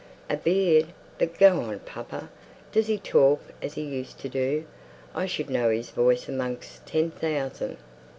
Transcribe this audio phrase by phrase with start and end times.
[0.31, 0.87] "A beard!
[1.19, 2.31] But go on, papa.
[2.71, 4.65] Does he talk as he used to do?
[5.13, 7.77] I should know his voice amongst ten thousand."